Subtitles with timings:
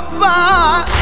[0.01, 0.97] عباس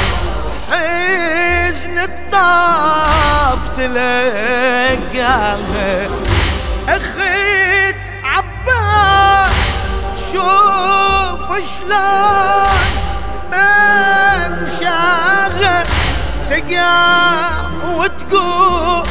[0.70, 5.56] حزن الطاف تلقاها
[6.88, 9.66] أخيت عباس
[10.32, 12.80] شوف شلون
[14.32, 15.76] ممشاها
[16.48, 17.50] تقع
[17.94, 19.06] وتقول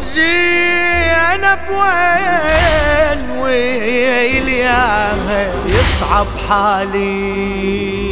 [0.00, 8.11] زينب وين ويلياها يصعب حالي.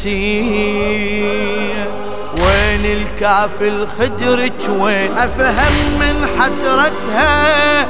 [0.00, 1.86] حسين
[2.34, 7.82] وين الكافل خدرك وين أفهم من حسرتها؟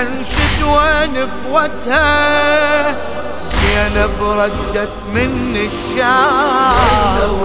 [0.00, 2.96] أنشد وين اخوتها
[3.44, 7.18] زينب ردت من الشام.
[7.22, 7.36] لو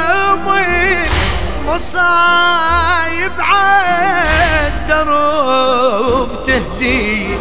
[1.67, 3.37] مصايب
[4.69, 5.09] عالدروب
[6.47, 7.37] تهدي.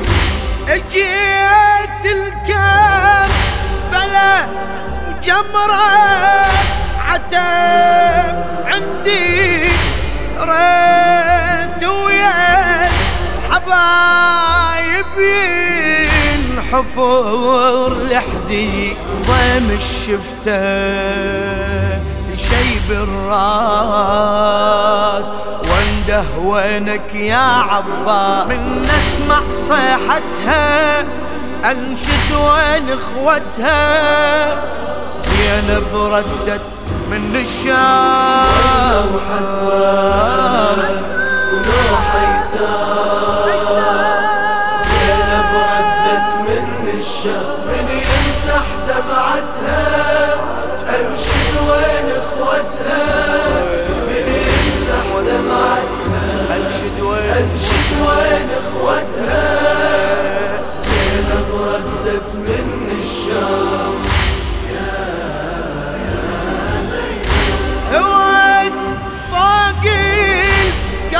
[0.69, 3.27] أجيت الكربلة
[5.07, 5.89] وجمرة
[6.99, 9.69] عتب عندي.
[10.39, 12.91] ريت ويا
[13.51, 15.15] حبايب
[16.67, 18.93] ينحفر لحدي
[19.27, 20.87] ضيم الشفتة
[22.37, 24.07] شي بالراس.
[25.63, 30.99] وانده وينك يا عباس؟ من نسمع صيحتها
[31.71, 34.55] انشد وين اخوتها.
[35.25, 36.61] زينب ردت
[37.11, 38.76] من الشام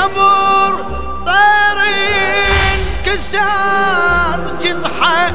[0.08, 0.74] القبر
[1.26, 5.32] طيرين كسار جنحة.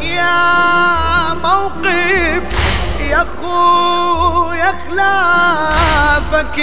[0.00, 2.44] يا موقف
[3.00, 6.58] يا اخويا خلافك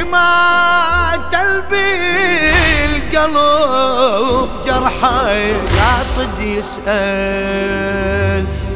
[0.00, 1.72] شمات القلب
[4.66, 5.28] جرحه
[5.78, 6.84] قاصد يسأل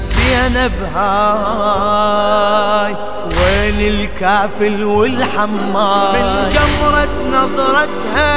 [0.04, 2.92] زينب هاي
[3.26, 6.12] وين الكافل والحماي.
[6.12, 8.34] من جمرة نظرتها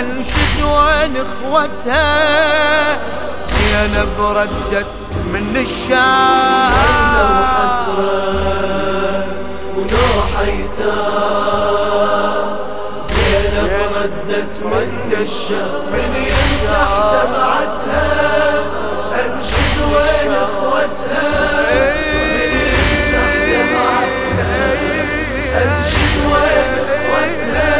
[0.00, 2.98] أنشد وين إخوتها.
[3.46, 4.86] زينب ردت
[5.32, 6.51] من الشام.
[15.22, 18.12] الشام من يمسح دمعتها
[19.24, 21.30] انشد وين اخوتها
[21.94, 24.72] من يمسح دمعتها
[25.62, 26.16] انشد
[26.84, 27.74] اخوتها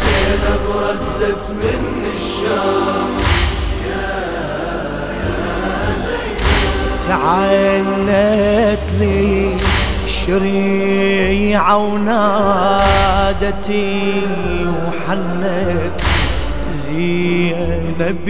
[0.00, 2.04] زينب ردت من
[9.00, 9.71] لي
[10.22, 13.32] الشريعة ونادتي
[14.86, 16.00] وحنت
[16.70, 18.28] زينب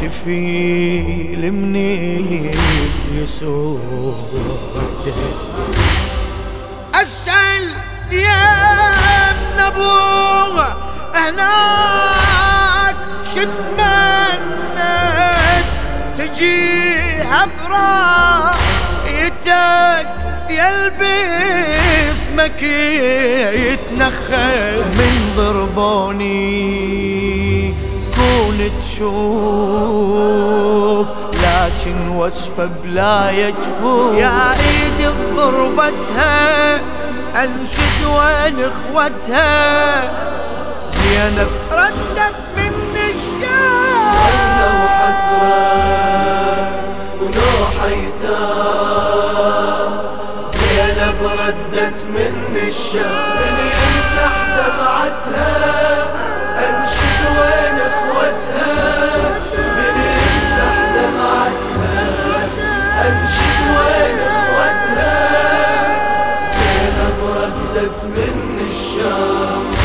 [0.00, 2.54] كفيل مني
[3.12, 4.30] يسود
[6.94, 7.64] اسأل
[8.12, 8.50] يا
[9.30, 10.68] ابن أبوه
[11.14, 12.96] هناك
[13.34, 14.76] شتمنت
[16.18, 17.42] تجيها
[19.06, 20.25] برايتك.
[20.50, 22.96] يلبس مكي
[23.72, 26.66] يتنخل من ضربوني.
[28.14, 29.96] كون تشوف
[31.32, 36.76] لكن وصفه بلا يجفو يا ايد ضربتها
[37.44, 40.02] أنشد وين إخوتها.
[40.92, 42.34] زينب ردت
[53.04, 55.56] من يمسح دمعتها
[56.58, 58.74] انشد وين أخوتها؟
[59.76, 62.04] من يمسح دمعتها
[63.06, 65.16] انشد وين أخوتها؟
[66.54, 69.75] زينب ردت من الشام.